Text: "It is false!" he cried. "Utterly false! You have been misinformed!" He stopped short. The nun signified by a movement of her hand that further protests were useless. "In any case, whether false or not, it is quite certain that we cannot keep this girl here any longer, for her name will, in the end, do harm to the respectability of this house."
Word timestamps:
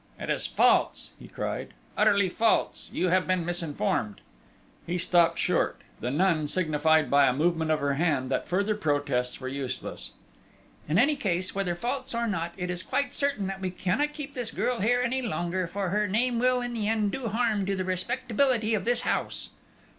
"It 0.19 0.31
is 0.31 0.47
false!" 0.47 1.11
he 1.19 1.27
cried. 1.27 1.75
"Utterly 1.95 2.27
false! 2.27 2.89
You 2.91 3.09
have 3.09 3.27
been 3.27 3.45
misinformed!" 3.45 4.21
He 4.87 4.97
stopped 4.97 5.37
short. 5.37 5.81
The 5.99 6.09
nun 6.09 6.47
signified 6.47 7.11
by 7.11 7.27
a 7.27 7.33
movement 7.33 7.69
of 7.69 7.81
her 7.81 7.93
hand 7.93 8.31
that 8.31 8.47
further 8.47 8.73
protests 8.73 9.39
were 9.39 9.47
useless. 9.47 10.13
"In 10.89 10.97
any 10.97 11.15
case, 11.15 11.53
whether 11.53 11.75
false 11.75 12.15
or 12.15 12.25
not, 12.27 12.53
it 12.57 12.71
is 12.71 12.81
quite 12.81 13.13
certain 13.13 13.45
that 13.45 13.61
we 13.61 13.69
cannot 13.69 14.13
keep 14.13 14.33
this 14.33 14.49
girl 14.49 14.79
here 14.79 15.01
any 15.01 15.21
longer, 15.21 15.67
for 15.67 15.89
her 15.89 16.07
name 16.07 16.39
will, 16.39 16.61
in 16.61 16.73
the 16.73 16.87
end, 16.87 17.11
do 17.11 17.27
harm 17.27 17.67
to 17.67 17.75
the 17.75 17.85
respectability 17.85 18.73
of 18.73 18.85
this 18.85 19.01
house." 19.01 19.51